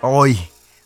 [0.00, 0.38] Hoy,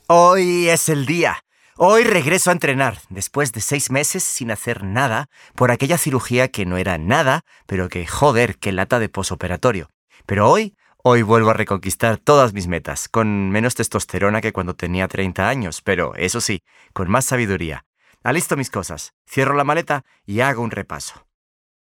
[0.07, 1.45] hoy es el día.
[1.77, 6.65] Hoy regreso a entrenar, después de seis meses sin hacer nada, por aquella cirugía que
[6.65, 9.91] no era nada, pero que, joder, qué lata de posoperatorio.
[10.25, 15.09] Pero hoy, hoy vuelvo a reconquistar todas mis metas, con menos testosterona que cuando tenía
[15.09, 16.63] 30 años, pero eso sí,
[16.95, 17.85] con más sabiduría.
[18.23, 21.27] Alisto mis cosas, cierro la maleta y hago un repaso.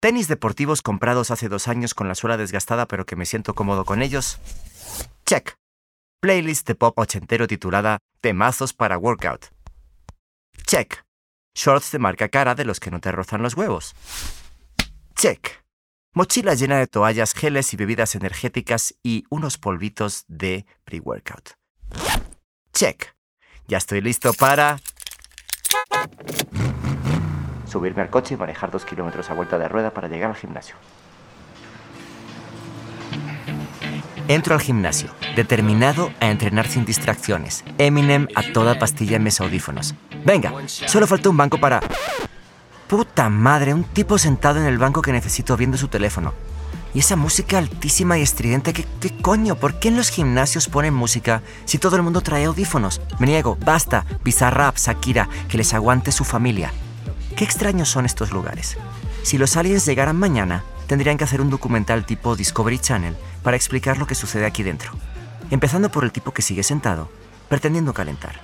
[0.00, 3.84] Tenis deportivos comprados hace dos años con la suela desgastada pero que me siento cómodo
[3.84, 4.38] con ellos.
[5.26, 5.57] Check.
[6.20, 9.46] Playlist de pop ochentero titulada Temazos para Workout.
[10.66, 11.04] Check.
[11.54, 13.94] Shorts de marca cara de los que no te rozan los huevos.
[15.14, 15.62] Check.
[16.14, 21.50] Mochila llena de toallas, geles y bebidas energéticas y unos polvitos de pre-workout.
[22.72, 23.14] Check.
[23.68, 24.80] Ya estoy listo para
[27.64, 30.74] subirme al coche y manejar dos kilómetros a vuelta de rueda para llegar al gimnasio.
[34.26, 37.64] Entro al gimnasio, determinado a entrenar sin distracciones.
[37.78, 39.94] Eminem a toda pastilla en mis audífonos.
[40.24, 41.80] Venga, solo falta un banco para...
[42.88, 46.34] Puta madre, un tipo sentado en el banco que necesito viendo su teléfono.
[46.92, 49.54] Y esa música altísima y estridente, ¿qué, ¿qué, coño?
[49.54, 53.00] ¿Por qué en los gimnasios ponen música si todo el mundo trae audífonos?
[53.20, 56.72] Me niego, basta, Bizarrap, Shakira, que les aguante su familia.
[57.36, 58.76] Qué extraños son estos lugares.
[59.22, 63.14] Si los aliens llegaran mañana, tendrían que hacer un documental tipo Discovery Channel
[63.44, 64.90] para explicar lo que sucede aquí dentro.
[65.50, 67.08] Empezando por el tipo que sigue sentado,
[67.48, 68.40] pretendiendo calentar.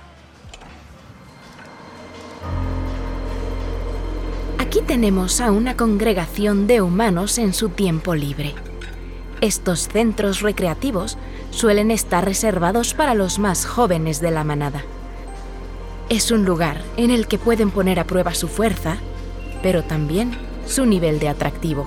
[4.57, 8.55] Aquí tenemos a una congregación de humanos en su tiempo libre.
[9.41, 11.17] Estos centros recreativos
[11.51, 14.83] suelen estar reservados para los más jóvenes de la manada.
[16.09, 18.97] Es un lugar en el que pueden poner a prueba su fuerza,
[19.61, 20.31] pero también
[20.65, 21.85] su nivel de atractivo.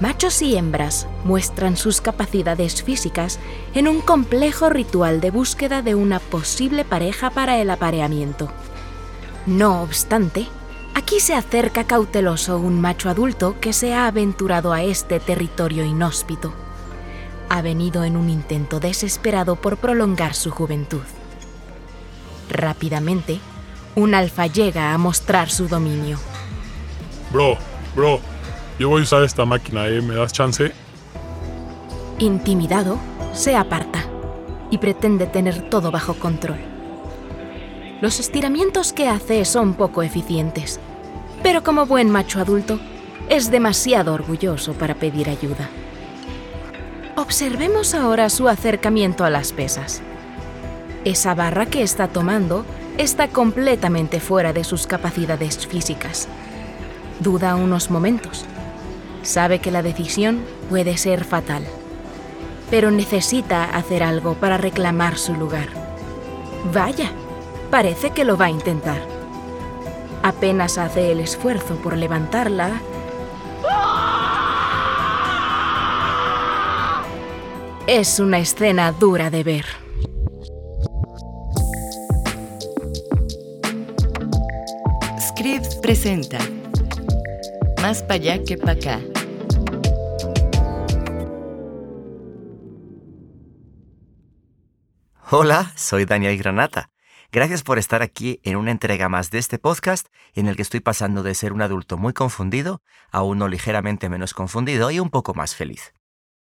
[0.00, 3.38] Machos y hembras muestran sus capacidades físicas
[3.74, 8.48] en un complejo ritual de búsqueda de una posible pareja para el apareamiento.
[9.46, 10.46] No obstante,
[10.98, 16.52] Aquí se acerca cauteloso un macho adulto que se ha aventurado a este territorio inhóspito.
[17.48, 21.02] Ha venido en un intento desesperado por prolongar su juventud.
[22.50, 23.38] Rápidamente,
[23.94, 26.18] un alfa llega a mostrar su dominio.
[27.32, 27.56] Bro,
[27.94, 28.20] bro,
[28.78, 30.00] yo voy a usar esta máquina, ¿eh?
[30.00, 30.72] ¿Me das chance?
[32.18, 32.98] Intimidado,
[33.32, 34.04] se aparta
[34.70, 36.58] y pretende tener todo bajo control.
[38.00, 40.78] Los estiramientos que hace son poco eficientes,
[41.42, 42.78] pero como buen macho adulto,
[43.28, 45.68] es demasiado orgulloso para pedir ayuda.
[47.16, 50.00] Observemos ahora su acercamiento a las pesas.
[51.04, 52.64] Esa barra que está tomando
[52.96, 56.28] está completamente fuera de sus capacidades físicas.
[57.20, 58.44] Duda unos momentos.
[59.22, 61.64] Sabe que la decisión puede ser fatal,
[62.70, 65.68] pero necesita hacer algo para reclamar su lugar.
[66.72, 67.10] Vaya,
[67.70, 69.00] parece que lo va a intentar.
[70.22, 72.80] Apenas hace el esfuerzo por levantarla,
[77.88, 79.64] es una escena dura de ver.
[85.18, 86.38] Scripps presenta
[87.82, 89.00] Más para allá que para acá.
[95.30, 96.90] Hola, soy Daniel Granata.
[97.30, 100.80] Gracias por estar aquí en una entrega más de este podcast en el que estoy
[100.80, 105.34] pasando de ser un adulto muy confundido a uno ligeramente menos confundido y un poco
[105.34, 105.92] más feliz.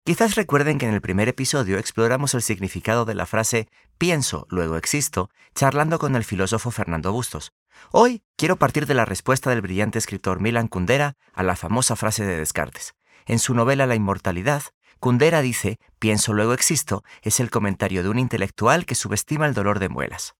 [0.04, 4.78] Quizás recuerden que en el primer episodio exploramos el significado de la frase pienso, luego
[4.78, 7.54] existo, charlando con el filósofo Fernando Bustos.
[7.92, 12.26] Hoy quiero partir de la respuesta del brillante escritor Milan Kundera a la famosa frase
[12.26, 12.94] de Descartes.
[13.26, 14.64] En su novela La inmortalidad,
[15.00, 19.80] Kundera dice, pienso luego existo, es el comentario de un intelectual que subestima el dolor
[19.80, 20.36] de muelas.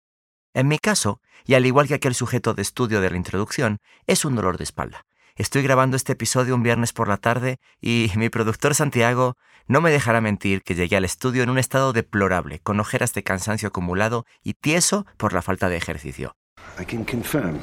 [0.54, 4.26] En mi caso, y al igual que aquel sujeto de estudio de la introducción, es
[4.26, 5.06] un dolor de espalda.
[5.36, 9.36] Estoy grabando este episodio un viernes por la tarde y mi productor Santiago
[9.68, 13.24] no me dejará mentir que llegué al estudio en un estado deplorable, con ojeras de
[13.24, 16.36] cansancio acumulado y tieso por la falta de ejercicio.
[16.80, 17.60] I can confirm.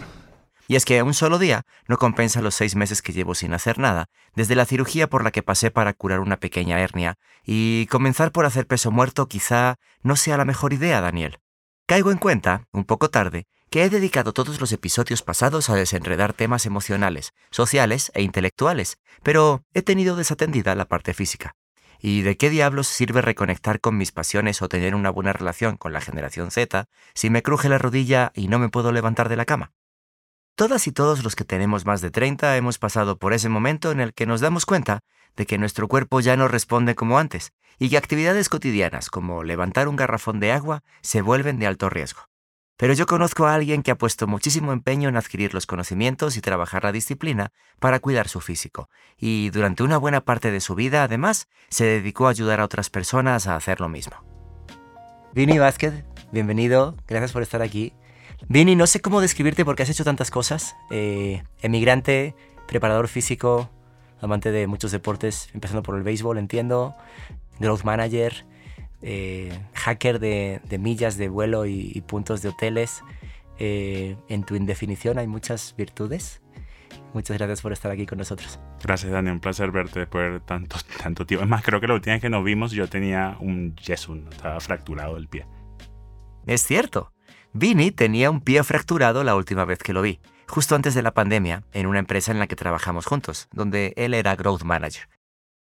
[0.69, 3.79] Y es que un solo día no compensa los seis meses que llevo sin hacer
[3.79, 8.33] nada, desde la cirugía por la que pasé para curar una pequeña hernia, y comenzar
[8.33, 11.39] por hacer peso muerto quizá no sea la mejor idea, Daniel.
[11.87, 16.33] Caigo en cuenta, un poco tarde, que he dedicado todos los episodios pasados a desenredar
[16.33, 21.55] temas emocionales, sociales e intelectuales, pero he tenido desatendida la parte física.
[22.05, 25.93] ¿Y de qué diablos sirve reconectar con mis pasiones o tener una buena relación con
[25.93, 29.45] la generación Z si me cruje la rodilla y no me puedo levantar de la
[29.45, 29.71] cama?
[30.57, 34.01] Todas y todos los que tenemos más de 30 hemos pasado por ese momento en
[34.01, 35.05] el que nos damos cuenta
[35.37, 39.87] de que nuestro cuerpo ya no responde como antes y que actividades cotidianas como levantar
[39.87, 42.32] un garrafón de agua se vuelven de alto riesgo.
[42.83, 46.41] Pero yo conozco a alguien que ha puesto muchísimo empeño en adquirir los conocimientos y
[46.41, 51.05] trabajar la disciplina para cuidar su físico, y durante una buena parte de su vida,
[51.05, 54.17] además, se dedicó a ayudar a otras personas a hacer lo mismo.
[55.33, 57.93] Vini Vázquez, bienvenido, gracias por estar aquí.
[58.49, 60.75] Vini, no sé cómo describirte porque has hecho tantas cosas.
[60.91, 62.35] Eh, emigrante,
[62.67, 63.71] preparador físico,
[64.21, 66.97] amante de muchos deportes, empezando por el béisbol, entiendo,
[67.61, 68.45] growth manager,
[69.03, 73.03] eh, hacker de, millas de vuelo y, puntos de hoteles.
[73.59, 76.41] Eh, en tu indefinición hay muchas virtudes.
[77.15, 78.59] Muchas gracias por estar aquí con nosotros.
[78.83, 79.31] Gracias, Dani.
[79.31, 81.45] Un placer verte después de tanto, tanto tiempo.
[81.45, 84.59] Es más, creo que la última vez que nos vimos yo tenía un yeso, estaba
[84.61, 85.47] fracturado el pie.
[86.47, 87.13] Es cierto.
[87.53, 91.13] Vini tenía un pie fracturado la última vez que lo vi, justo antes de la
[91.13, 95.07] pandemia, en una empresa en la que trabajamos juntos, donde él era Growth Manager.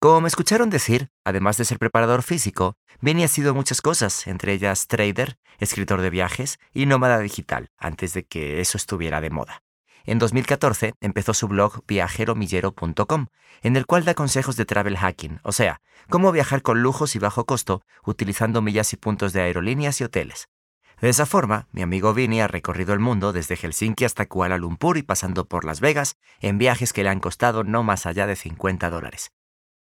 [0.04, 4.52] Como me escucharon decir, además de ser preparador físico, Vini ha sido muchas cosas, entre
[4.52, 9.62] ellas trader, escritor de viajes y nómada digital, antes de que eso estuviera de moda.
[10.04, 13.28] En 2014 empezó su blog viajeromillero.com,
[13.62, 15.80] en el cual da consejos de travel hacking, o sea,
[16.10, 20.50] cómo viajar con lujos y bajo costo utilizando millas y puntos de aerolíneas y hoteles.
[21.00, 24.98] De esa forma, mi amigo Vini ha recorrido el mundo desde Helsinki hasta Kuala Lumpur
[24.98, 28.36] y pasando por Las Vegas en viajes que le han costado no más allá de
[28.36, 29.32] 50 dólares.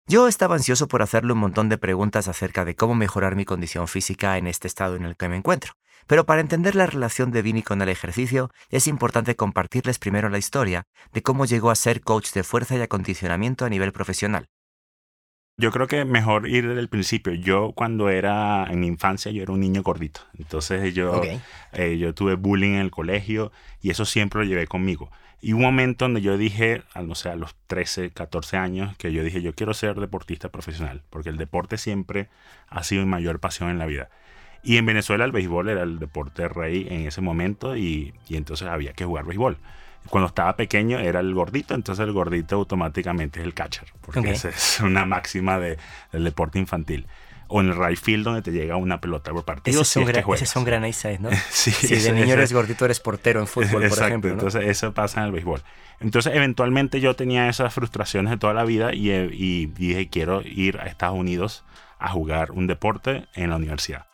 [0.07, 3.87] Yo estaba ansioso por hacerle un montón de preguntas acerca de cómo mejorar mi condición
[3.87, 5.73] física en este estado en el que me encuentro,
[6.07, 10.37] pero para entender la relación de Vini con el ejercicio es importante compartirles primero la
[10.37, 10.83] historia
[11.13, 14.47] de cómo llegó a ser coach de fuerza y acondicionamiento a nivel profesional.
[15.61, 17.33] Yo creo que mejor ir desde el principio.
[17.33, 20.21] Yo cuando era en mi infancia, yo era un niño gordito.
[20.39, 21.21] Entonces yo,
[21.73, 25.11] eh, yo tuve bullying en el colegio y eso siempre lo llevé conmigo.
[25.39, 29.23] Y un momento donde yo dije, no sé, a los 13, 14 años, que yo
[29.23, 32.29] dije, yo quiero ser deportista profesional, porque el deporte siempre
[32.67, 34.09] ha sido mi mayor pasión en la vida.
[34.63, 38.67] Y en Venezuela el béisbol era el deporte rey en ese momento y, y entonces
[38.67, 39.59] había que jugar béisbol
[40.09, 44.49] cuando estaba pequeño era el gordito, entonces el gordito automáticamente es el catcher, porque esa
[44.49, 45.77] es una máxima de,
[46.11, 47.07] del deporte infantil.
[47.53, 49.81] O en el right field donde te llega una pelota por partido.
[49.81, 50.83] Ese, es son gran
[51.19, 51.29] ¿no?
[51.49, 54.31] sí, si de niño eres gordito, eres portero en fútbol, por ejemplo.
[54.31, 55.61] Entonces eso pasa en el béisbol.
[55.99, 60.79] Entonces eventualmente yo tenía esas frustraciones de toda la vida y, y dije quiero ir
[60.79, 61.65] a Estados Unidos
[61.99, 64.07] a jugar un deporte en la universidad.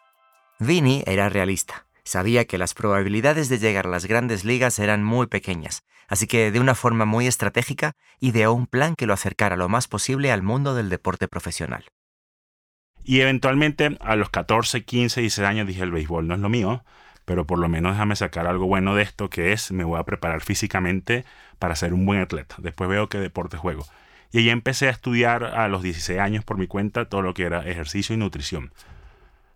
[0.59, 5.27] Vinny era realista Sabía que las probabilidades de llegar a las grandes ligas eran muy
[5.27, 9.67] pequeñas, así que de una forma muy estratégica ideó un plan que lo acercara lo
[9.67, 11.83] más posible al mundo del deporte profesional.
[13.03, 16.85] Y eventualmente a los 14, 15, 16 años dije el béisbol no es lo mío,
[17.25, 20.03] pero por lo menos déjame sacar algo bueno de esto que es me voy a
[20.03, 21.25] preparar físicamente
[21.59, 22.55] para ser un buen atleta.
[22.59, 23.85] Después veo qué deporte juego.
[24.31, 27.43] Y ahí empecé a estudiar a los 16 años por mi cuenta todo lo que
[27.43, 28.71] era ejercicio y nutrición.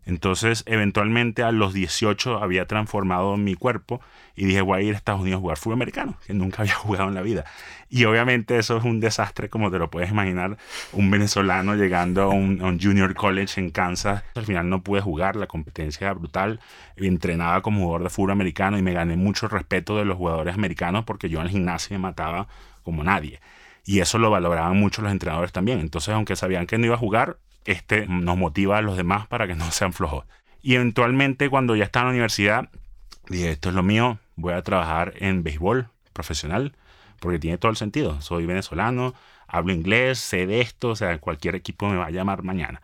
[0.05, 4.01] Entonces, eventualmente a los 18 había transformado mi cuerpo
[4.35, 6.73] y dije, voy a ir a Estados Unidos a jugar fútbol americano, que nunca había
[6.73, 7.45] jugado en la vida.
[7.89, 10.57] Y obviamente eso es un desastre, como te lo puedes imaginar,
[10.93, 14.23] un venezolano llegando a un, junior college en Kansas.
[14.35, 16.61] Al final no pude jugar, la competencia era brutal.
[16.95, 21.03] Entrenaba como jugador de fútbol americano y me gané mucho respeto de los jugadores americanos
[21.05, 22.47] porque yo en el gimnasio me mataba
[22.83, 23.41] como nadie.
[23.85, 25.79] Y eso lo valoraban mucho los entrenadores también.
[25.79, 29.47] Entonces, aunque sabían que no iba a jugar, este nos motiva a los demás para
[29.47, 30.25] que no sean flojos.
[30.61, 32.69] Y eventualmente cuando ya estaba en la universidad,
[33.29, 36.73] dije, esto es lo mío, voy a trabajar en béisbol profesional,
[37.19, 38.21] porque tiene todo el sentido.
[38.21, 39.13] Soy venezolano,
[39.47, 42.81] hablo inglés, sé de esto, o sea, cualquier equipo me va a llamar mañana.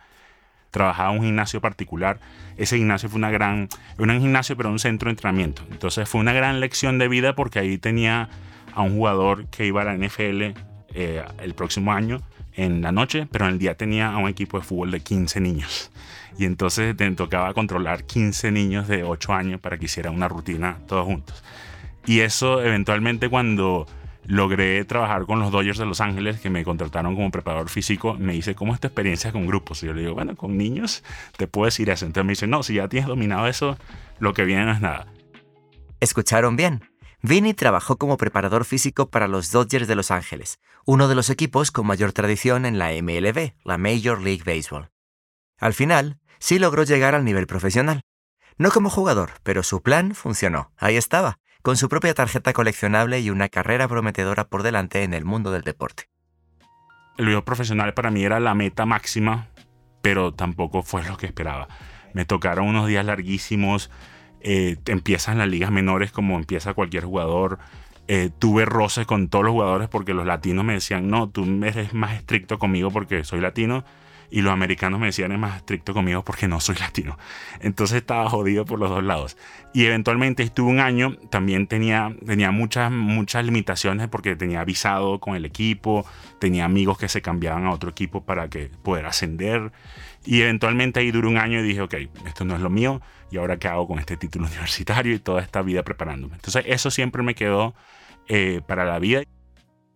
[0.70, 2.20] Trabajaba en un gimnasio particular.
[2.56, 5.62] Ese gimnasio fue una gran, un gimnasio, pero un centro de entrenamiento.
[5.70, 8.28] Entonces fue una gran lección de vida porque ahí tenía
[8.74, 10.54] a un jugador que iba a la NFL
[10.94, 12.20] eh, el próximo año
[12.58, 15.40] en la noche, pero en el día tenía a un equipo de fútbol de 15
[15.40, 15.90] niños.
[16.38, 20.78] Y entonces te tocaba controlar 15 niños de 8 años para que hicieran una rutina
[20.86, 21.42] todos juntos.
[22.04, 23.86] Y eso eventualmente cuando
[24.24, 28.32] logré trabajar con los Dodgers de Los Ángeles, que me contrataron como preparador físico, me
[28.32, 29.82] dice, ¿cómo es tu experiencia con grupos?
[29.82, 31.04] Y yo le digo, bueno, con niños
[31.36, 32.06] te puedo decir eso.
[32.06, 33.78] Entonces me dice, no, si ya tienes dominado eso,
[34.18, 35.06] lo que viene no es nada.
[36.00, 36.82] ¿Escucharon bien?
[37.20, 41.72] Vinny trabajó como preparador físico para los Dodgers de Los Ángeles, uno de los equipos
[41.72, 44.90] con mayor tradición en la MLB, la Major League Baseball.
[45.58, 48.02] Al final, sí logró llegar al nivel profesional.
[48.56, 50.70] No como jugador, pero su plan funcionó.
[50.76, 55.24] Ahí estaba, con su propia tarjeta coleccionable y una carrera prometedora por delante en el
[55.24, 56.08] mundo del deporte.
[57.16, 59.48] El video profesional para mí era la meta máxima,
[60.02, 61.66] pero tampoco fue lo que esperaba.
[62.14, 63.90] Me tocaron unos días larguísimos,
[64.40, 67.58] eh, empiezas en las ligas menores como empieza cualquier jugador.
[68.08, 71.92] eh, tuve roces con todos los jugadores porque los latinos me decían, no, tú eres
[71.92, 73.84] más estricto conmigo porque soy latino.
[74.30, 77.16] Y los americanos me decían, es más estricto conmigo porque no soy latino.
[77.60, 79.38] Entonces estaba jodido por los dos lados.
[79.72, 85.34] Y eventualmente estuve un año, también tenía, tenía muchas, muchas limitaciones porque tenía visado con
[85.34, 86.04] el equipo,
[86.40, 89.72] tenía amigos que se cambiaban a otro equipo para que poder ascender.
[90.30, 91.94] Y eventualmente ahí duró un año y dije, ok,
[92.26, 93.00] esto no es lo mío.
[93.30, 96.34] ¿Y ahora qué hago con este título universitario y toda esta vida preparándome?
[96.34, 97.74] Entonces eso siempre me quedó
[98.28, 99.22] eh, para la vida.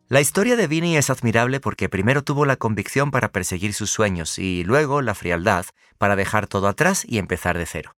[0.08, 4.38] La historia de Vinny es admirable porque primero tuvo la convicción para perseguir sus sueños
[4.38, 5.66] y luego la frialdad
[5.98, 7.92] para dejar todo atrás y empezar de cero.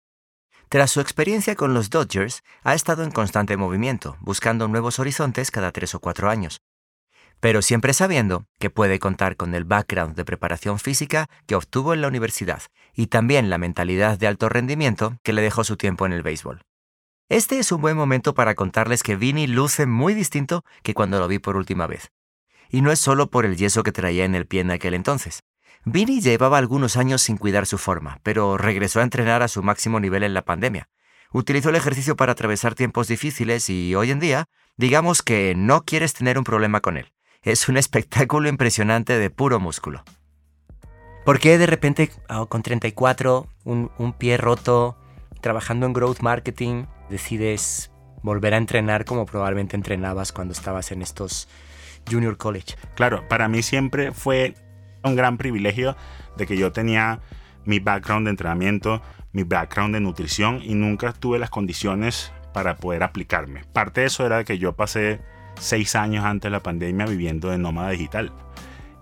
[0.71, 5.71] Tras su experiencia con los Dodgers, ha estado en constante movimiento, buscando nuevos horizontes cada
[5.71, 6.63] tres o cuatro años.
[7.43, 12.01] Pero siempre sabiendo que puede contar con el background de preparación física que obtuvo en
[12.01, 12.63] la universidad
[12.95, 16.63] y también la mentalidad de alto rendimiento que le dejó su tiempo en el béisbol.
[17.29, 21.27] Este es un buen momento para contarles que Vinny luce muy distinto que cuando lo
[21.27, 22.13] vi por última vez.
[22.71, 25.43] Y no es solo por el yeso que traía en el pie en aquel entonces.
[25.85, 29.99] Vinny llevaba algunos años sin cuidar su forma, pero regresó a entrenar a su máximo
[29.99, 30.89] nivel en la pandemia.
[31.33, 34.45] Utilizó el ejercicio para atravesar tiempos difíciles y hoy en día,
[34.77, 37.13] digamos que no quieres tener un problema con él.
[37.43, 40.05] Es un espectáculo impresionante de puro músculo.
[41.25, 44.97] ¿Por qué de repente, ah, con 34, un, un pie roto,
[45.41, 47.91] trabajando en growth marketing, decides
[48.23, 51.49] volver a entrenar como probablemente entrenabas cuando estabas en estos
[52.09, 52.77] junior college?
[52.95, 54.55] Claro, para mí siempre fue
[55.03, 55.97] un gran privilegio
[56.37, 57.23] de que yo tenía
[57.65, 63.03] mi background de entrenamiento, mi background de nutrición y nunca tuve las condiciones para poder
[63.03, 63.65] aplicarme.
[63.73, 65.21] Parte de eso era que yo pasé
[65.59, 68.33] seis años antes de la pandemia viviendo de nómada digital.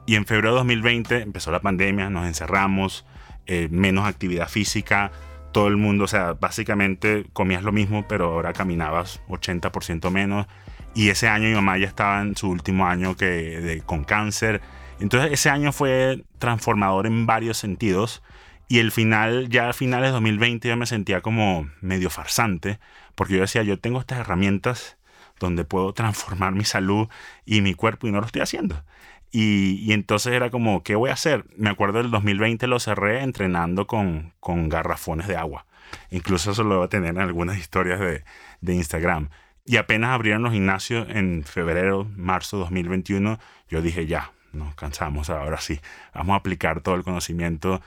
[0.07, 3.04] Y en febrero de 2020 empezó la pandemia, nos encerramos,
[3.47, 5.12] eh, menos actividad física,
[5.52, 10.47] todo el mundo, o sea, básicamente comías lo mismo, pero ahora caminabas 80% menos.
[10.95, 14.61] Y ese año mi mamá ya estaba en su último año que, con cáncer.
[15.00, 18.23] Entonces ese año fue transformador en varios sentidos.
[18.69, 22.78] Y el final, ya a finales de 2020 yo me sentía como medio farsante,
[23.16, 24.97] porque yo decía, yo tengo estas herramientas
[25.40, 27.09] donde puedo transformar mi salud
[27.44, 28.85] y mi cuerpo y no lo estoy haciendo.
[29.32, 31.44] Y, entonces era como, ¿qué voy a hacer?
[31.56, 35.66] Me acuerdo del 2020 lo cerré entrenando con, con garrafones de agua.
[36.11, 38.25] Incluso eso lo voy a tener en algunas historias de,
[38.61, 39.30] de Instagram.
[39.64, 45.30] Y apenas abrieron los gimnasios en febrero, marzo de 2021, yo dije, ya, nos cansamos,
[45.30, 45.80] ahora sí,
[46.12, 47.80] vamos a aplicar todo el conocimiento.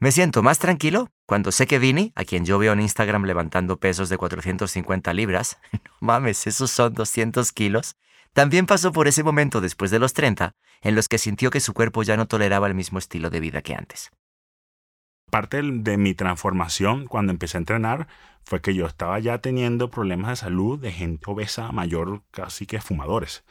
[0.00, 3.80] Me siento más tranquilo cuando sé que Vini, a quien yo veo en Instagram levantando
[3.80, 7.96] pesos de 450 libras, no mames, esos son 200 kilos,
[8.32, 10.52] también pasó por ese momento después de los 30
[10.82, 13.60] en los que sintió que su cuerpo ya no toleraba el mismo estilo de vida
[13.62, 14.12] que antes.
[15.32, 18.06] Parte de mi transformación cuando empecé a entrenar
[18.44, 22.80] fue que yo estaba ya teniendo problemas de salud de gente obesa mayor, casi que
[22.80, 23.44] fumadores.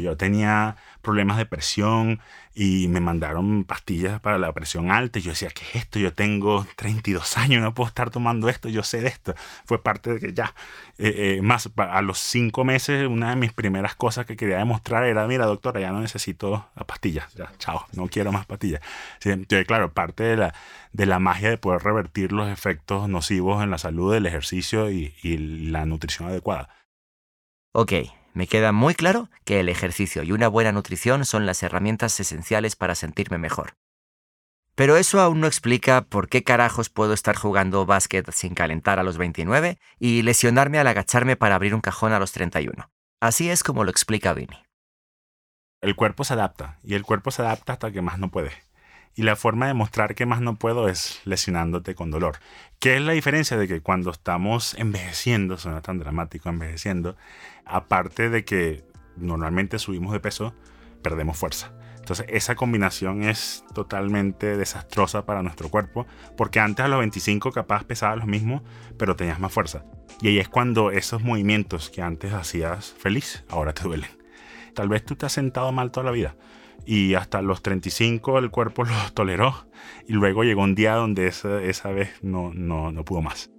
[0.00, 2.20] yo tenía problemas de presión
[2.54, 5.18] y me mandaron pastillas para la presión alta.
[5.18, 5.98] Y yo decía, ¿qué es esto?
[5.98, 9.34] Yo tengo 32 años, no puedo estar tomando esto, yo sé de esto.
[9.64, 10.54] Fue parte de que ya,
[10.98, 15.04] eh, eh, más a los cinco meses, una de mis primeras cosas que quería demostrar
[15.04, 18.80] era, mira, doctora, ya no necesito las pastillas, ya, chao, no quiero más pastillas.
[19.24, 20.54] entonces, claro, parte de la,
[20.92, 25.14] de la magia de poder revertir los efectos nocivos en la salud del ejercicio y,
[25.22, 26.68] la nutrición adecuada.
[27.72, 27.92] Ok,
[28.38, 32.76] me queda muy claro que el ejercicio y una buena nutrición son las herramientas esenciales
[32.76, 33.74] para sentirme mejor.
[34.76, 39.02] Pero eso aún no explica por qué carajos puedo estar jugando básquet sin calentar a
[39.02, 42.88] los 29 y lesionarme al agacharme para abrir un cajón a los 31.
[43.20, 44.62] Así es como lo explica Vinny.
[45.80, 48.52] El cuerpo se adapta y el cuerpo se adapta hasta que más no puede.
[49.18, 52.36] Y la forma de mostrar que más no puedo es lesionándote con dolor.
[52.78, 57.16] ¿Qué es la diferencia de que cuando estamos envejeciendo, suena tan dramático envejeciendo,
[57.64, 58.84] aparte de que
[59.16, 60.54] normalmente subimos de peso,
[61.02, 61.72] perdemos fuerza?
[61.96, 66.06] Entonces esa combinación es totalmente desastrosa para nuestro cuerpo,
[66.36, 68.62] porque antes a los 25 capaz pesabas lo mismo,
[68.98, 69.84] pero tenías más fuerza.
[70.20, 74.10] Y ahí es cuando esos movimientos que antes hacías feliz, ahora te duelen.
[74.74, 76.36] Tal vez tú te has sentado mal toda la vida,
[76.86, 79.68] y hasta los 35 el cuerpo lo toleró
[80.06, 83.50] y luego llegó un día donde esa, esa vez no, no, no pudo más.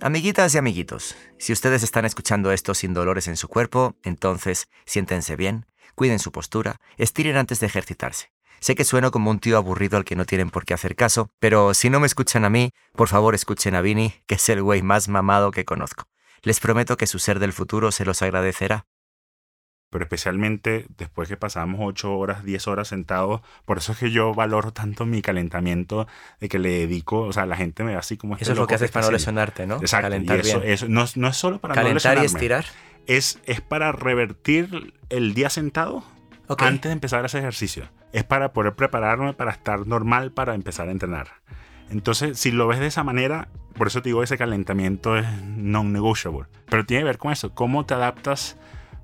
[0.00, 5.36] Amiguitas y amiguitos, si ustedes están escuchando esto sin dolores en su cuerpo, entonces siéntense
[5.36, 8.30] bien, cuiden su postura, estiren antes de ejercitarse.
[8.60, 11.30] Sé que sueno como un tío aburrido al que no tienen por qué hacer caso,
[11.38, 14.62] pero si no me escuchan a mí, por favor escuchen a Vini, que es el
[14.62, 16.04] güey más mamado que conozco.
[16.42, 18.86] Les prometo que su ser del futuro se los agradecerá
[19.94, 24.34] pero especialmente después que pasamos 8 horas, 10 horas sentados, por eso es que yo
[24.34, 26.08] valoro tanto mi calentamiento
[26.40, 28.34] de que le dedico, o sea, la gente me ve así como...
[28.34, 29.76] Este eso es lo que haces para no lesionarte, ¿no?
[29.76, 30.72] Exacto, Calentar eso, bien.
[30.72, 32.64] Eso, no, no, es solo para Calentar y estirar.
[33.06, 36.02] Es, es para revertir el día sentado
[36.48, 36.62] Ok.
[36.62, 37.84] antes de empezar ese ejercicio.
[38.12, 41.28] Es para poder prepararme para estar normal para empezar a entrenar.
[41.88, 46.46] Entonces, si lo ves de esa manera, por eso te digo ese calentamiento es non-negotiable.
[46.68, 48.56] Pero tiene que ver con eso, cómo te adaptas,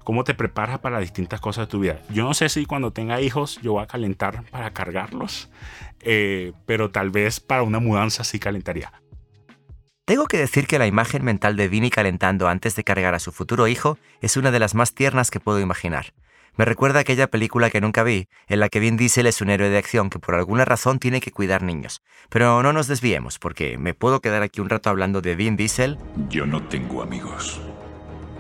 [0.04, 2.00] cómo te preparas para las distintas cosas de tu vida.
[2.10, 5.50] Yo no sé si cuando tenga hijos yo voy a calentar para cargarlos,
[6.00, 8.92] eh, pero tal vez para una mudanza sí calentaría.
[10.04, 13.30] Tengo que decir que la imagen mental de Vinny calentando antes de cargar a su
[13.30, 16.12] futuro hijo es una de las más tiernas que puedo imaginar.
[16.56, 19.50] Me recuerda a aquella película que nunca vi, en la que Vin Diesel es un
[19.50, 22.02] héroe de acción que por alguna razón tiene que cuidar niños.
[22.28, 25.96] Pero no nos desviemos, porque me puedo quedar aquí un rato hablando de Vin Diesel.
[26.28, 27.60] Yo no tengo amigos.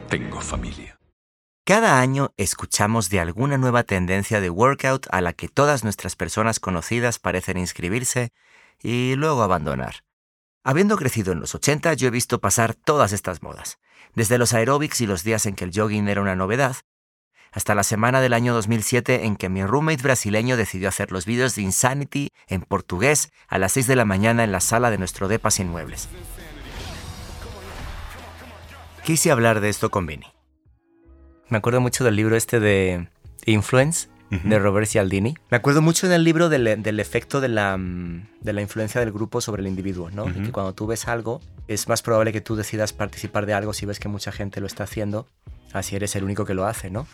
[0.08, 0.99] Tengo familia.
[1.70, 6.58] Cada año escuchamos de alguna nueva tendencia de workout a la que todas nuestras personas
[6.58, 8.32] conocidas parecen inscribirse
[8.82, 10.02] y luego abandonar.
[10.64, 13.78] Habiendo crecido en los 80, yo he visto pasar todas estas modas,
[14.16, 16.74] desde los aeróbics y los días en que el jogging era una novedad,
[17.52, 21.54] hasta la semana del año 2007 en que mi roommate brasileño decidió hacer los vídeos
[21.54, 25.28] de Insanity en portugués a las 6 de la mañana en la sala de nuestro
[25.28, 26.08] depa sin muebles.
[29.04, 30.39] Quise hablar de esto con Vinny.
[31.50, 33.08] Me acuerdo mucho del libro este de
[33.44, 35.34] Influence, de Robert Cialdini.
[35.50, 39.10] Me acuerdo mucho del libro del, del efecto de la, mm, de la influencia del
[39.10, 40.28] grupo sobre el individuo, ¿no?
[40.28, 43.72] Y que cuando tú ves algo, es más probable que tú decidas participar de algo
[43.72, 45.26] si ves que mucha gente lo está haciendo,
[45.72, 47.08] así eres el único que lo hace, ¿no?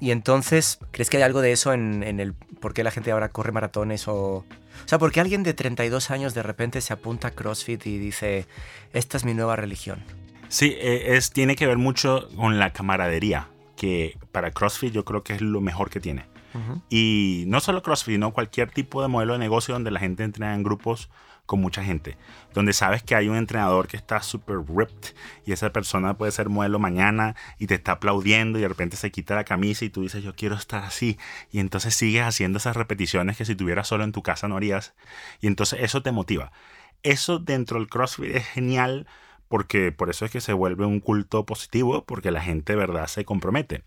[0.00, 3.10] Y entonces, ¿crees que hay algo de eso en, en el por qué la gente
[3.10, 4.44] ahora corre maratones o...
[4.44, 4.44] O
[4.84, 8.46] sea, ¿por qué alguien de 32 años de repente se apunta a CrossFit y dice,
[8.92, 10.04] esta es mi nueva religión?
[10.48, 13.48] Sí, eh, es, tiene que ver mucho con la camaradería,
[13.78, 16.26] que para CrossFit yo creo que es lo mejor que tiene.
[16.90, 20.56] Y no solo CrossFit, sino cualquier tipo de modelo de negocio donde la gente entrena
[20.56, 21.08] en grupos
[21.46, 22.16] con mucha gente.
[22.52, 25.14] Donde sabes que hay un entrenador que está súper ripped
[25.46, 29.12] y esa persona puede ser modelo mañana y te está aplaudiendo y de repente se
[29.12, 31.16] quita la camisa y tú dices yo quiero estar así.
[31.52, 34.94] Y entonces sigues haciendo esas repeticiones que si tuvieras solo en tu casa no harías.
[35.40, 36.50] Y entonces eso te motiva.
[37.04, 39.06] Eso dentro del CrossFit es genial
[39.48, 43.24] porque por eso es que se vuelve un culto positivo, porque la gente verdad se
[43.24, 43.82] compromete.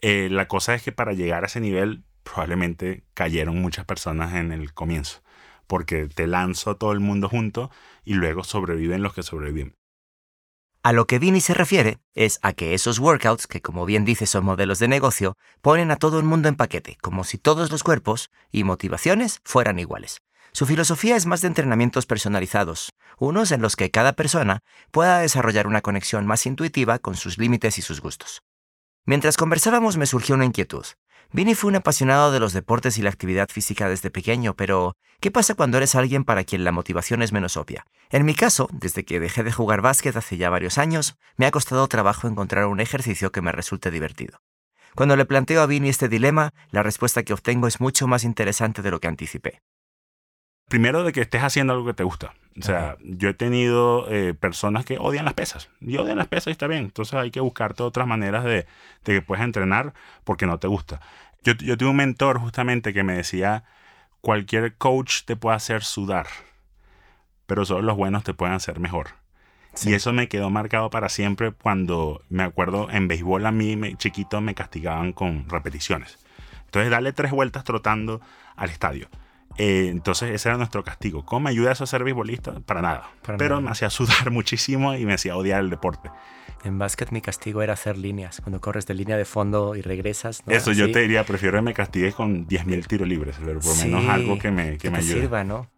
[0.00, 4.52] Eh, la cosa es que para llegar a ese nivel probablemente cayeron muchas personas en
[4.52, 5.22] el comienzo,
[5.66, 7.70] porque te lanzo a todo el mundo junto
[8.04, 9.74] y luego sobreviven los que sobreviven.
[10.82, 14.26] A lo que Vinny se refiere es a que esos workouts, que como bien dice
[14.26, 17.82] son modelos de negocio, ponen a todo el mundo en paquete, como si todos los
[17.82, 20.18] cuerpos y motivaciones fueran iguales.
[20.52, 25.66] Su filosofía es más de entrenamientos personalizados, unos en los que cada persona pueda desarrollar
[25.66, 28.42] una conexión más intuitiva con sus límites y sus gustos.
[29.04, 30.84] Mientras conversábamos me surgió una inquietud.
[31.32, 35.30] Vinny fue un apasionado de los deportes y la actividad física desde pequeño, pero ¿qué
[35.30, 37.86] pasa cuando eres alguien para quien la motivación es menos obvia?
[38.10, 41.50] En mi caso, desde que dejé de jugar básquet hace ya varios años, me ha
[41.50, 44.38] costado trabajo encontrar un ejercicio que me resulte divertido.
[44.94, 48.82] Cuando le planteo a Vinny este dilema, la respuesta que obtengo es mucho más interesante
[48.82, 49.60] de lo que anticipé.
[50.68, 52.34] Primero de que estés haciendo algo que te gusta.
[52.58, 55.68] O sea, yo he tenido eh, personas que odian las pesas.
[55.80, 56.84] Y odian las pesas y está bien.
[56.84, 58.66] Entonces hay que buscarte otras maneras de,
[59.04, 59.92] de que puedas entrenar
[60.24, 61.00] porque no te gusta.
[61.44, 63.64] Yo, yo tuve un mentor justamente que me decía,
[64.22, 66.26] cualquier coach te puede hacer sudar,
[67.46, 69.08] pero solo los buenos te pueden hacer mejor.
[69.84, 73.94] Y eso me quedó marcado para siempre cuando me acuerdo en béisbol a mí me-
[73.96, 76.18] chiquito me castigaban con repeticiones.
[76.64, 78.22] Entonces darle tres vueltas trotando
[78.56, 79.08] al estadio.
[79.58, 81.24] Eh, entonces ese era nuestro castigo.
[81.24, 82.60] ¿Cómo me ayuda eso a ser beisbolista?
[82.60, 83.10] Para nada.
[83.22, 83.60] Para Pero nada.
[83.66, 86.10] me hacía sudar muchísimo y me hacía odiar el deporte.
[86.64, 90.42] En básquet mi castigo era hacer líneas, cuando corres de línea de fondo y regresas.
[90.46, 90.52] ¿no?
[90.52, 93.84] Eso yo te diría, prefiero que me castigues con 10.000 tiros libres, pero por lo
[93.84, 95.20] menos Sí, algo que me, que me te ayude.
[95.22, 95.70] sirva, ¿no?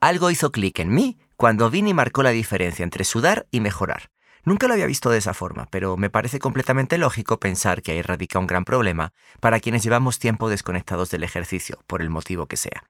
[0.00, 4.10] Algo hizo clic en mí cuando Vinny marcó la diferencia entre sudar y mejorar.
[4.44, 8.02] Nunca lo había visto de esa forma, pero me parece completamente lógico pensar que ahí
[8.02, 12.56] radica un gran problema para quienes llevamos tiempo desconectados del ejercicio, por el motivo que
[12.58, 12.84] sea.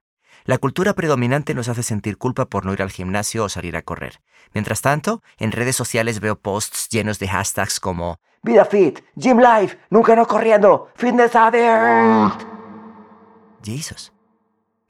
[0.46, 3.82] La cultura predominante nos hace sentir culpa por no ir al gimnasio o salir a
[3.82, 4.20] correr.
[4.52, 9.78] Mientras tanto, en redes sociales veo posts llenos de hashtags como Vida Fit, Gym Life,
[9.88, 12.46] nunca no corriendo, Fitness Addict.
[13.64, 14.12] Jesus.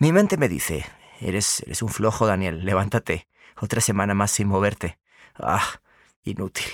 [0.00, 0.86] Mi mente me dice,
[1.20, 3.28] eres, eres un flojo, Daniel, levántate.
[3.60, 4.98] Otra semana más sin moverte.
[5.36, 5.80] Ah,
[6.24, 6.66] inútil.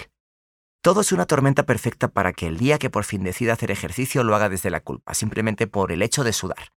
[0.80, 4.24] Todo es una tormenta perfecta para que el día que por fin decida hacer ejercicio
[4.24, 6.72] lo haga desde la culpa, simplemente por el hecho de sudar.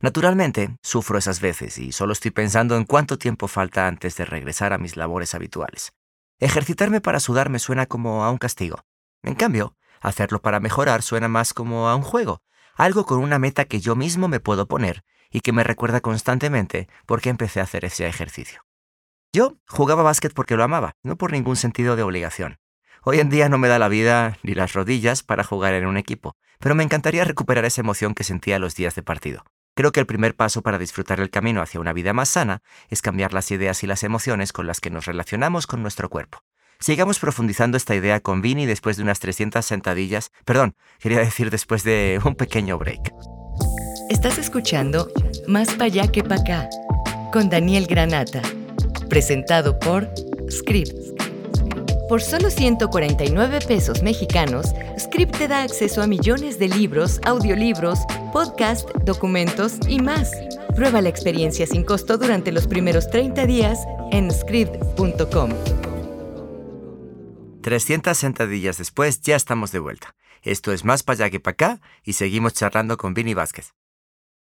[0.00, 4.72] Naturalmente, sufro esas veces y solo estoy pensando en cuánto tiempo falta antes de regresar
[4.72, 5.92] a mis labores habituales.
[6.38, 8.84] Ejercitarme para sudar me suena como a un castigo.
[9.24, 12.42] En cambio, hacerlo para mejorar suena más como a un juego,
[12.76, 16.88] algo con una meta que yo mismo me puedo poner y que me recuerda constantemente
[17.04, 18.62] por qué empecé a hacer ese ejercicio.
[19.32, 22.58] Yo jugaba básquet porque lo amaba, no por ningún sentido de obligación.
[23.02, 25.96] Hoy en día no me da la vida ni las rodillas para jugar en un
[25.96, 29.44] equipo, pero me encantaría recuperar esa emoción que sentía los días de partido.
[29.78, 33.00] Creo que el primer paso para disfrutar el camino hacia una vida más sana es
[33.00, 36.42] cambiar las ideas y las emociones con las que nos relacionamos con nuestro cuerpo.
[36.80, 41.84] Sigamos profundizando esta idea con Vini después de unas 300 sentadillas, perdón, quería decir después
[41.84, 43.12] de un pequeño break.
[44.10, 45.12] Estás escuchando
[45.46, 46.68] Más para allá que para acá
[47.32, 48.42] con Daniel Granata,
[49.08, 50.12] presentado por
[50.50, 51.17] Script.
[52.08, 57.98] Por solo 149 pesos mexicanos, Script te da acceso a millones de libros, audiolibros,
[58.32, 60.32] podcasts, documentos y más.
[60.74, 65.50] Prueba la experiencia sin costo durante los primeros 30 días en script.com.
[67.60, 70.14] 300 sentadillas después ya estamos de vuelta.
[70.42, 73.74] Esto es más para allá que para acá y seguimos charlando con Vini Vázquez.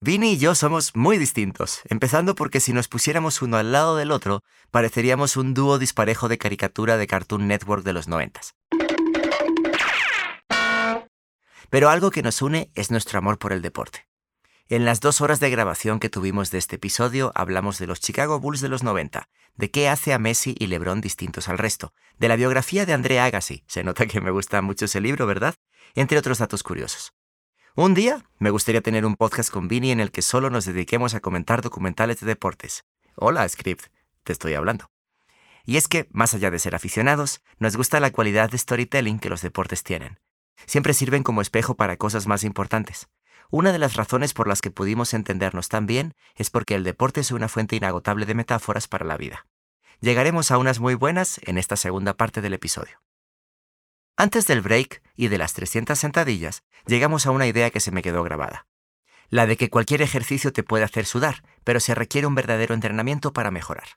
[0.02, 4.12] Vini y yo somos muy distintos, empezando porque si nos pusiéramos uno al lado del
[4.12, 8.54] otro, pareceríamos un dúo disparejo de caricatura de Cartoon Network de los noventas.
[11.68, 14.06] Pero algo que nos une es nuestro amor por el deporte.
[14.70, 18.40] En las dos horas de grabación que tuvimos de este episodio hablamos de los Chicago
[18.40, 22.28] Bulls de los 90, de qué hace a Messi y LeBron distintos al resto, de
[22.28, 25.56] la biografía de André Agassi, se nota que me gusta mucho ese libro, ¿verdad?
[25.94, 27.12] Entre otros datos curiosos.
[27.82, 31.14] Un día me gustaría tener un podcast con Vini en el que solo nos dediquemos
[31.14, 32.84] a comentar documentales de deportes.
[33.14, 33.86] Hola, Script,
[34.22, 34.90] te estoy hablando.
[35.64, 39.30] Y es que, más allá de ser aficionados, nos gusta la cualidad de storytelling que
[39.30, 40.18] los deportes tienen.
[40.66, 43.08] Siempre sirven como espejo para cosas más importantes.
[43.50, 47.22] Una de las razones por las que pudimos entendernos tan bien es porque el deporte
[47.22, 49.46] es una fuente inagotable de metáforas para la vida.
[50.02, 53.00] Llegaremos a unas muy buenas en esta segunda parte del episodio.
[54.20, 58.02] Antes del break y de las 300 sentadillas, llegamos a una idea que se me
[58.02, 58.66] quedó grabada.
[59.30, 63.32] La de que cualquier ejercicio te puede hacer sudar, pero se requiere un verdadero entrenamiento
[63.32, 63.88] para mejorar.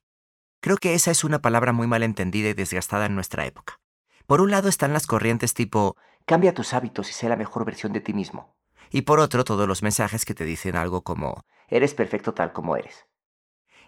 [0.62, 3.82] Creo que esa es una palabra muy mal entendida y desgastada en nuestra época.
[4.26, 7.92] Por un lado están las corrientes tipo, cambia tus hábitos y sé la mejor versión
[7.92, 8.56] de ti mismo.
[8.92, 12.78] Y por otro, todos los mensajes que te dicen algo como, eres perfecto tal como
[12.78, 13.08] eres.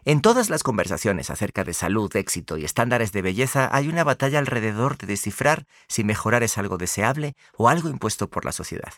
[0.07, 4.37] En todas las conversaciones acerca de salud, éxito y estándares de belleza hay una batalla
[4.37, 8.93] alrededor de descifrar si mejorar es algo deseable o algo impuesto por la sociedad.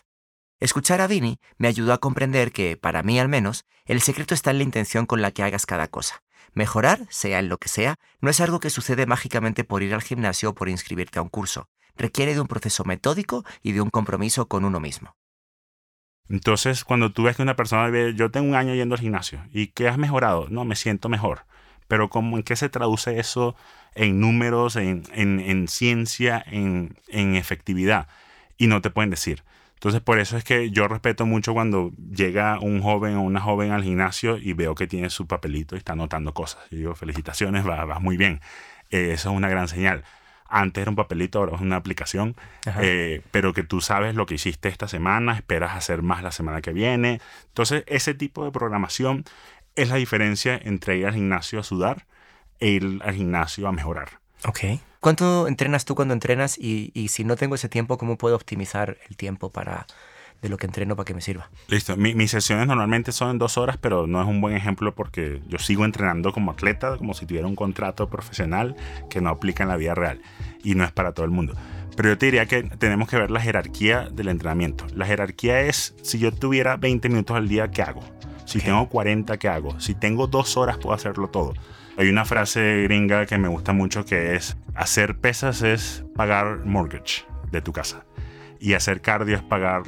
[0.60, 4.50] Escuchar a Vini me ayudó a comprender que, para mí al menos, el secreto está
[4.50, 6.22] en la intención con la que hagas cada cosa.
[6.52, 10.02] Mejorar, sea en lo que sea, no es algo que sucede mágicamente por ir al
[10.02, 11.70] gimnasio o por inscribirte a un curso.
[11.96, 15.16] Requiere de un proceso metódico y de un compromiso con uno mismo.
[16.30, 19.40] Entonces, cuando tú ves que una persona ve, yo tengo un año yendo al gimnasio
[19.52, 21.44] y que has mejorado, no, me siento mejor.
[21.88, 23.56] Pero ¿cómo, ¿en qué se traduce eso
[23.94, 28.08] en números, en, en, ciencia, en, en efectividad?
[28.58, 29.42] Y no te pueden decir.
[29.74, 33.70] Entonces, por eso es que yo respeto mucho cuando llega un joven o una joven
[33.70, 36.60] al gimnasio y veo que tiene su papelito y está anotando cosas.
[36.70, 38.40] Y digo, felicitaciones, vas va muy bien.
[38.90, 40.04] Eh, eso es una gran señal.
[40.48, 42.34] Antes era un papelito, ahora es una aplicación,
[42.80, 46.62] eh, pero que tú sabes lo que hiciste esta semana, esperas hacer más la semana
[46.62, 47.20] que viene.
[47.48, 49.24] Entonces, ese tipo de programación
[49.76, 52.06] es la diferencia entre ir al gimnasio a sudar
[52.60, 54.20] e ir al gimnasio a mejorar.
[54.44, 54.60] Ok.
[55.00, 56.58] ¿Cuánto entrenas tú cuando entrenas?
[56.58, 59.86] Y, y si no tengo ese tiempo, ¿cómo puedo optimizar el tiempo para
[60.42, 61.50] de lo que entreno para que me sirva.
[61.68, 61.96] Listo.
[61.96, 65.84] mis sesiones normalmente son dos horas, pero no es un buen ejemplo porque yo sigo
[65.84, 68.76] entrenando como atleta, como si tuviera un contrato profesional
[69.10, 70.20] que no aplica en la vida real
[70.62, 71.54] y no es para todo el mundo.
[71.96, 74.86] Pero yo te diría que tenemos que ver la jerarquía del entrenamiento.
[74.94, 78.02] La jerarquía es, si yo tuviera 20 minutos al día, ¿qué hago?
[78.44, 79.78] Si tengo 40, ¿qué hago?
[79.80, 81.54] Si tengo dos horas, puedo hacerlo todo.
[81.96, 87.24] Hay una frase gringa que me gusta mucho que es, hacer pesas es pagar mortgage
[87.50, 88.04] de tu casa
[88.60, 89.82] y hacer cardio es pagar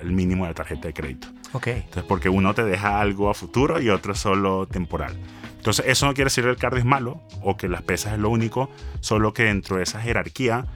[0.00, 1.28] el mínimo de la tarjeta de crédito.
[1.52, 1.68] Ok.
[1.68, 5.16] Entonces, porque uno te deja algo a futuro y otro solo temporal.
[5.56, 8.18] Entonces, eso no quiere decir que el cardio es malo o que las pesas es
[8.18, 10.66] lo único, solo que dentro de esa jerarquía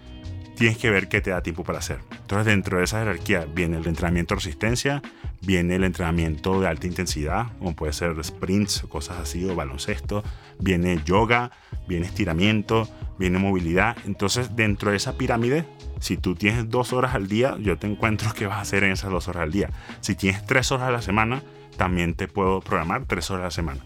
[0.56, 1.98] tienes que ver qué te da tiempo para hacer.
[2.20, 5.02] Entonces, dentro de esa jerarquía viene el entrenamiento de resistencia,
[5.40, 10.24] viene el entrenamiento de alta intensidad, como puede ser sprints cosas así, o baloncesto,
[10.58, 11.50] viene yoga,
[11.86, 13.96] viene estiramiento, viene movilidad.
[14.06, 15.64] Entonces, dentro de esa pirámide
[16.00, 18.92] si tú tienes dos horas al día, yo te encuentro qué vas a hacer en
[18.92, 19.70] esas dos horas al día.
[20.00, 21.42] Si tienes tres horas a la semana,
[21.76, 23.80] también te puedo programar tres horas a la semana.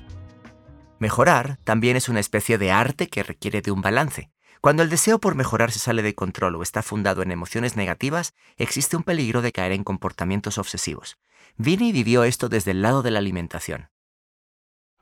[0.98, 4.31] Mejorar también es una especie de arte que requiere de un balance.
[4.61, 8.35] Cuando el deseo por mejorar se sale de control o está fundado en emociones negativas,
[8.57, 11.18] existe un peligro de caer en comportamientos obsesivos.
[11.57, 13.88] Vini vivió esto desde el lado de la alimentación.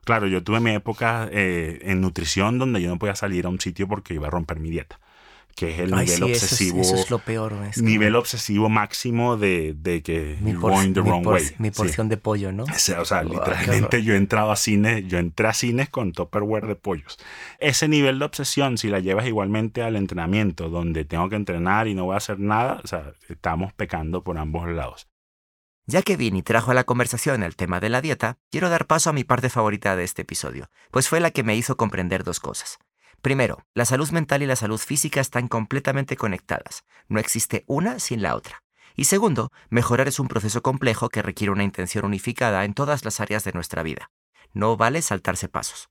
[0.03, 3.59] Claro, yo tuve mi época eh, en nutrición donde yo no podía salir a un
[3.59, 4.99] sitio porque iba a romper mi dieta
[5.55, 6.81] que es el Ay, nivel sí, eso es- obsesivo.
[6.81, 7.53] Eso es, lo peor.
[7.69, 11.33] es como nivel obsesivo máximo de, de que mi, por- going the mi wrong por-
[11.35, 11.43] way.
[11.57, 11.75] mi Sí.
[11.75, 12.63] porción de pollo, ¿no?
[12.63, 16.67] O sea, o literalmente yo he entrado a cines, yo entré a cines con Tupperware
[16.67, 17.17] de pollos.
[17.59, 21.93] Ese nivel de obsesión, si la llevas igualmente al entrenamiento, donde tengo que entrenar y
[21.95, 25.07] no voy a hacer nada, o sea, estamos pecando por ambos lados.
[25.87, 29.09] Ya que Vini trajo a la conversación el tema de la dieta, quiero dar paso
[29.09, 32.39] a mi parte favorita de este episodio, pues fue la que me hizo comprender dos
[32.39, 32.77] cosas.
[33.21, 36.83] Primero, la salud mental y la salud física están completamente conectadas.
[37.07, 38.63] No existe una sin la otra.
[38.95, 43.19] Y segundo, mejorar es un proceso complejo que requiere una intención unificada en todas las
[43.19, 44.09] áreas de nuestra vida.
[44.53, 45.89] No vale saltarse pasos.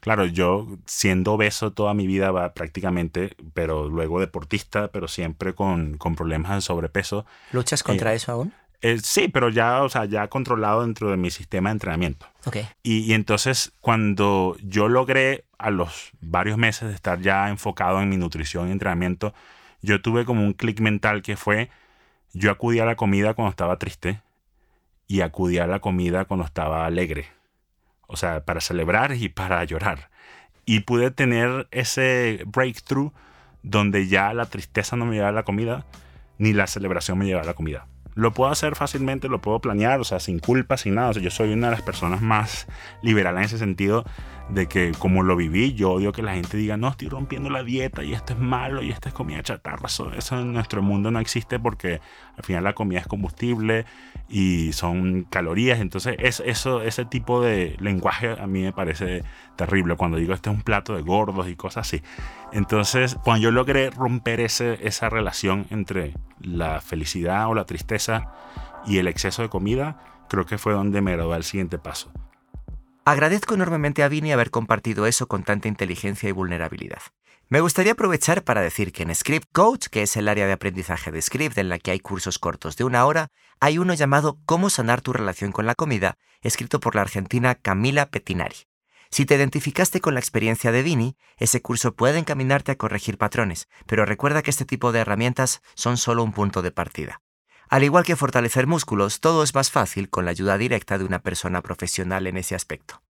[0.00, 5.96] Claro, yo siendo obeso toda mi vida va prácticamente, pero luego deportista, pero siempre con,
[5.98, 7.26] con problemas de sobrepeso.
[7.52, 8.54] ¿Luchas contra eso aún?
[8.82, 12.26] Eh, sí, pero ya, o sea, ya controlado dentro de mi sistema de entrenamiento.
[12.46, 12.56] Ok.
[12.82, 18.08] Y, y entonces cuando yo logré a los varios meses de estar ya enfocado en
[18.08, 19.34] mi nutrición y entrenamiento,
[19.82, 21.70] yo tuve como un clic mental que fue,
[22.32, 24.20] yo acudía a la comida cuando estaba triste
[25.06, 27.28] y acudía a la comida cuando estaba alegre.
[28.06, 30.10] O sea, para celebrar y para llorar.
[30.64, 33.12] Y pude tener ese breakthrough
[33.62, 35.84] donde ya la tristeza no me llevaba a la comida,
[36.38, 37.86] ni la celebración me llevaba a la comida.
[38.14, 41.10] Lo puedo hacer fácilmente, lo puedo planear, o sea, sin culpa, sin nada.
[41.10, 42.66] O sea, yo soy una de las personas más
[43.02, 44.04] liberales en ese sentido
[44.52, 47.62] de que como lo viví, yo odio que la gente diga, no, estoy rompiendo la
[47.62, 49.86] dieta y esto es malo y esto es comida chatarra.
[49.86, 52.00] Eso, eso en nuestro mundo no existe porque
[52.36, 53.86] al final la comida es combustible
[54.28, 55.80] y son calorías.
[55.80, 59.22] Entonces, es, eso, ese tipo de lenguaje a mí me parece
[59.56, 62.02] terrible cuando digo, este es un plato de gordos y cosas así.
[62.52, 68.32] Entonces, cuando yo logré romper ese, esa relación entre la felicidad o la tristeza
[68.86, 72.10] y el exceso de comida, creo que fue donde me gradué al siguiente paso.
[73.10, 77.02] Agradezco enormemente a Vini haber compartido eso con tanta inteligencia y vulnerabilidad.
[77.48, 81.10] Me gustaría aprovechar para decir que en Script Coach, que es el área de aprendizaje
[81.10, 83.26] de Script en la que hay cursos cortos de una hora,
[83.58, 88.06] hay uno llamado Cómo sanar tu relación con la comida, escrito por la argentina Camila
[88.06, 88.68] Pettinari.
[89.10, 93.66] Si te identificaste con la experiencia de Vini, ese curso puede encaminarte a corregir patrones,
[93.86, 97.20] pero recuerda que este tipo de herramientas son solo un punto de partida.
[97.70, 101.20] Al igual que fortalecer músculos, todo es más fácil con la ayuda directa de una
[101.20, 103.04] persona profesional en ese aspecto.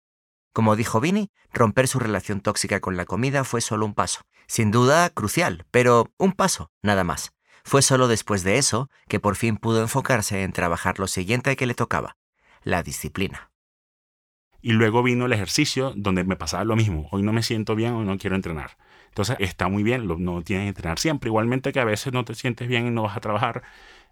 [0.52, 4.20] Como dijo Vini, romper su relación tóxica con la comida fue solo un paso.
[4.46, 7.32] Sin duda, crucial, pero un paso, nada más.
[7.64, 11.66] Fue solo después de eso que por fin pudo enfocarse en trabajar lo siguiente que
[11.66, 12.18] le tocaba,
[12.62, 13.52] la disciplina.
[14.60, 17.08] Y luego vino el ejercicio donde me pasaba lo mismo.
[17.12, 18.76] Hoy no me siento bien, hoy no quiero entrenar.
[19.08, 21.28] Entonces está muy bien, no tienes que entrenar siempre.
[21.28, 23.62] Igualmente que a veces no te sientes bien y no vas a trabajar.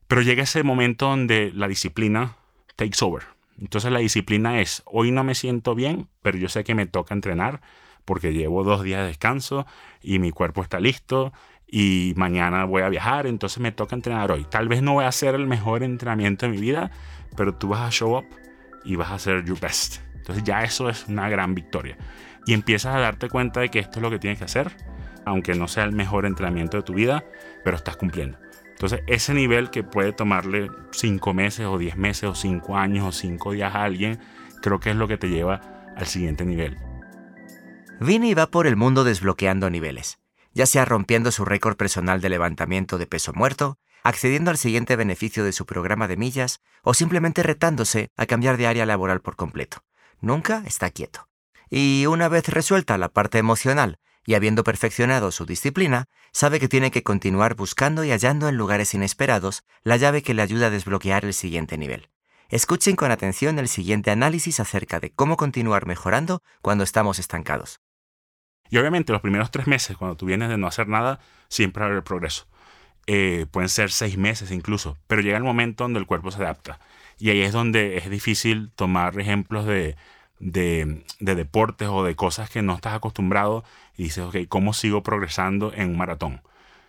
[0.09, 2.37] Pero llega ese momento donde la disciplina
[2.77, 3.25] takes over.
[3.61, 7.15] Entonces la disciplina es, hoy no me siento bien, pero yo sé que me toca
[7.15, 7.61] entrenar
[8.05, 9.67] porque llevo dos días de descanso
[10.03, 11.33] y mi cuerpo está listo
[11.67, 14.45] y mañana voy a viajar, entonces me toca entrenar hoy.
[14.45, 16.91] Tal vez no voy a hacer el mejor entrenamiento de mi vida,
[17.37, 18.25] pero tú vas a show up
[18.85, 19.99] y vas a hacer your best.
[20.15, 21.99] Entonces ya eso es una gran victoria.
[22.47, 24.75] Y empiezas a darte cuenta de que esto es lo que tienes que hacer,
[25.27, 27.27] aunque no sea el mejor entrenamiento de tu vida,
[27.63, 28.39] pero estás cumpliendo.
[28.79, 33.11] Entonces ese nivel que puede tomarle 5 meses o 10 meses o 5 años o
[33.11, 34.21] 5 días a alguien,
[34.63, 35.61] creo que es lo que te lleva
[35.97, 36.79] al siguiente nivel.
[37.99, 40.21] Vini va por el mundo desbloqueando niveles,
[40.55, 45.43] ya sea rompiendo su récord personal de levantamiento de peso muerto, accediendo al siguiente beneficio
[45.43, 49.79] de su programa de millas o simplemente retándose a cambiar de área laboral por completo.
[50.21, 51.29] Nunca está quieto.
[51.69, 56.91] Y una vez resuelta la parte emocional y habiendo perfeccionado su disciplina, sabe que tiene
[56.91, 61.25] que continuar buscando y hallando en lugares inesperados la llave que le ayuda a desbloquear
[61.25, 62.11] el siguiente nivel.
[62.51, 67.81] Escuchen con atención el siguiente análisis acerca de cómo continuar mejorando cuando estamos estancados.
[68.69, 71.87] Y obviamente los primeros tres meses, cuando tú vienes de no hacer nada, siempre va
[71.87, 72.47] a haber progreso.
[73.07, 76.81] Eh, pueden ser seis meses incluso, pero llega el momento donde el cuerpo se adapta.
[77.17, 79.97] Y ahí es donde es difícil tomar ejemplos de,
[80.41, 83.65] de, de deportes o de cosas que no estás acostumbrado
[83.97, 86.43] y dices, ok, ¿cómo sigo progresando en un maratón?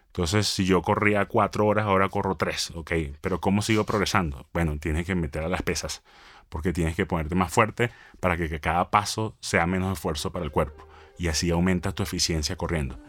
[0.07, 4.47] Entonces, si yo corría cuatro horas, ahora corro tres, ok, pero ¿cómo sigo progresando?
[4.53, 6.03] Bueno, tienes que meter a las pesas,
[6.49, 10.51] porque tienes que ponerte más fuerte para que, cada paso sea menos esfuerzo para el
[10.51, 10.88] cuerpo
[11.19, 12.99] y así aumentas tu eficiencia corriendo.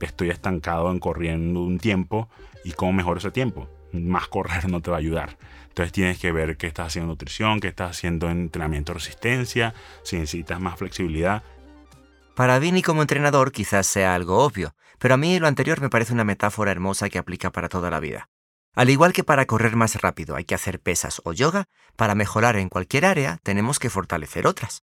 [0.00, 2.28] Estoy estancado en corriendo un tiempo
[2.64, 3.68] y cómo mejoro ese tiempo.
[3.92, 5.36] Más correr no te va a ayudar.
[5.70, 9.74] Entonces tienes que ver qué estás haciendo en nutrición, qué estás haciendo en entrenamiento resistencia,
[10.02, 11.42] si necesitas más flexibilidad.
[12.34, 16.12] Para Vini como entrenador quizás sea algo obvio, pero a mí lo anterior me parece
[16.12, 18.28] una metáfora hermosa que aplica para toda la vida.
[18.74, 22.56] Al igual que para correr más rápido hay que hacer pesas o yoga, para mejorar
[22.56, 24.84] en cualquier área tenemos que fortalecer otras.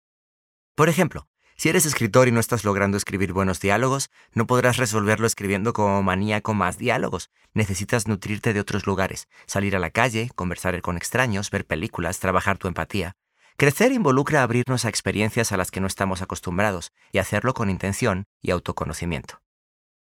[0.75, 1.27] Por ejemplo,
[1.60, 6.04] Si eres escritor y no estás logrando escribir buenos diálogos, no podrás resolverlo escribiendo como
[6.04, 7.32] maníaco más diálogos.
[7.56, 12.60] Necesitas nutrirte de otros lugares, salir a la calle, conversar con extraños, ver películas, trabajar
[12.60, 13.15] tu empatía.
[13.58, 18.26] Crecer involucra abrirnos a experiencias a las que no estamos acostumbrados y hacerlo con intención
[18.39, 19.41] y autoconocimiento.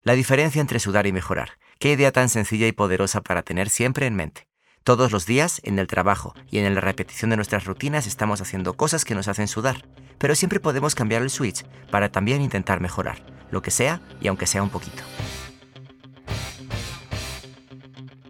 [0.03, 1.53] La diferencia entre sudar y mejorar.
[1.79, 4.48] Qué idea tan sencilla y poderosa para tener siempre en mente.
[4.89, 8.73] Todos los días, en el trabajo y en la repetición de nuestras rutinas, estamos haciendo
[8.73, 9.85] cosas que nos hacen sudar,
[10.17, 13.19] pero siempre podemos cambiar el switch para también intentar mejorar,
[13.51, 15.03] lo que sea y aunque sea un poquito.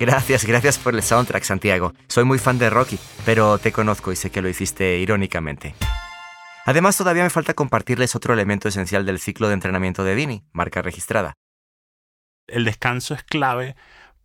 [0.00, 1.92] Gracias, gracias por el soundtrack, Santiago.
[2.08, 5.76] Soy muy fan de Rocky, pero te conozco y sé que lo hiciste irónicamente.
[6.64, 10.82] Además, todavía me falta compartirles otro elemento esencial del ciclo de entrenamiento de Vini, marca
[10.82, 11.34] registrada.
[12.48, 13.76] El descanso es clave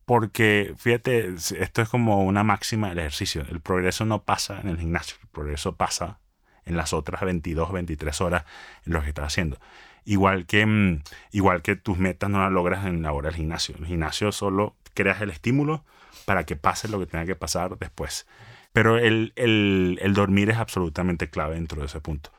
[0.06, 3.46] porque, fíjate, esto es como una máxima del ejercicio.
[3.50, 6.20] El progreso no pasa en el gimnasio, el progreso pasa
[6.66, 8.46] en las otras 22, 23 horas
[8.86, 9.60] en lo que estás haciendo.
[10.06, 13.76] Igual que, mm, igual que tus metas no las logras en la hora del gimnasio.
[13.76, 15.86] En el gimnasio solo creas el estímulo
[16.26, 18.28] para que pase lo que tenga que pasar después.
[18.74, 22.32] Pero el, el, el dormir es absolutamente clave dentro de ese punto.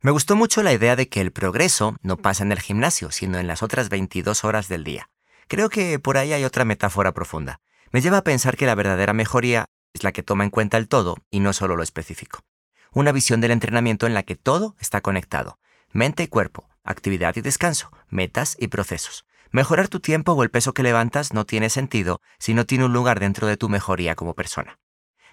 [0.00, 3.38] Me gustó mucho la idea de que el progreso no pasa en el gimnasio, sino
[3.38, 5.08] en las otras 22 horas del día.
[5.48, 7.60] Creo que por ahí hay otra metáfora profunda.
[7.92, 10.88] Me lleva a pensar que la verdadera mejoría es la que toma en cuenta el
[10.88, 12.40] todo y no solo lo específico.
[12.92, 15.58] Una visión del entrenamiento en la que todo está conectado.
[15.92, 19.24] Mente y cuerpo, actividad y descanso, metas y procesos.
[19.50, 22.92] Mejorar tu tiempo o el peso que levantas no tiene sentido si no tiene un
[22.92, 24.78] lugar dentro de tu mejoría como persona.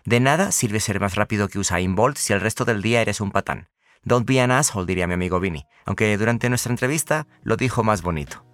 [0.06, 3.22] De nada sirve ser más rápido que Usain Bolt si el resto del día eres
[3.22, 3.70] un patán.
[4.04, 8.02] Don't be an asshole, diría mi amigo Vinny, aunque durante nuestra entrevista lo dijo más
[8.02, 8.51] bonito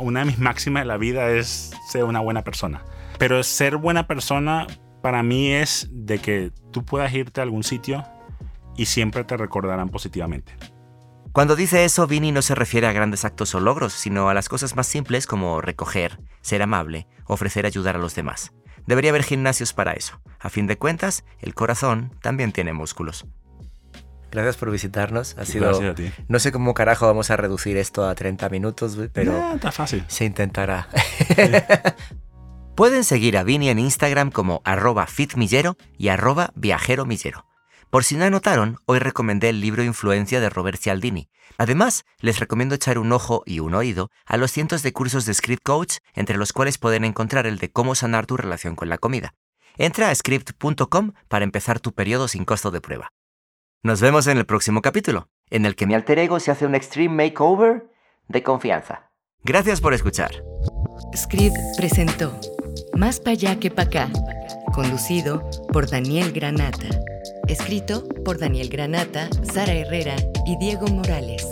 [0.00, 2.84] una de mis máximas de la vida es ser una buena persona.
[3.18, 4.66] Pero ser buena persona
[5.02, 8.04] para mí es de que tú puedas irte a algún sitio
[8.76, 10.54] y siempre te recordarán positivamente.
[11.32, 14.48] Cuando dice eso, Vini no se refiere a grandes actos o logros, sino a las
[14.48, 18.52] cosas más simples como recoger, ser amable, ofrecer ayudar a los demás.
[18.86, 20.20] Debería haber gimnasios para eso.
[20.40, 23.26] A fin de cuentas, el corazón también tiene músculos.
[24.30, 25.36] Gracias por visitarnos.
[25.38, 25.66] Ha sido.
[25.66, 26.12] Gracias a ti.
[26.28, 29.54] No sé cómo carajo vamos a reducir esto a 30 minutos, pero.
[29.54, 30.04] Está fácil.
[30.08, 30.88] Se intentará.
[32.76, 37.44] Pueden seguir a Vini en Instagram como arroba fitmillero y arroba viajeromillero.
[37.90, 41.28] Por si no anotaron, hoy recomendé el libro Influencia de Robert Cialdini.
[41.58, 45.34] Además, les recomiendo echar un ojo y un oído a los cientos de cursos de
[45.34, 48.96] Script Coach, entre los cuales pueden encontrar el de cómo sanar tu relación con la
[48.96, 49.34] comida.
[49.76, 53.10] Entra a script.com para empezar tu periodo sin costo de prueba.
[53.82, 56.74] Nos vemos en el próximo capítulo, en el que mi alter ego se hace un
[56.74, 57.86] extreme makeover
[58.28, 59.10] de confianza.
[59.42, 60.32] Gracias por escuchar.
[61.16, 62.38] Script presentó
[62.94, 64.10] Más pa' allá que pa' acá,
[64.74, 66.88] conducido por Daniel Granata.
[67.48, 71.48] Escrito por Daniel Granata, Sara Herrera y Diego Morales.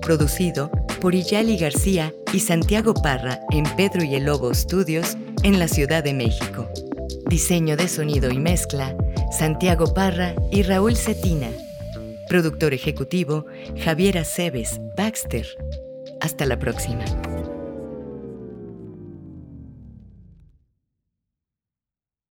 [0.00, 5.66] Producido por Iyali García y Santiago Parra en Pedro y el Lobo Studios en la
[5.66, 6.68] Ciudad de México.
[7.26, 8.96] Diseño de sonido y mezcla,
[9.30, 11.50] Santiago Parra y Raúl Cetina.
[12.28, 13.44] Productor ejecutivo,
[13.82, 15.46] Javier Aceves Baxter.
[16.20, 17.04] Hasta la próxima.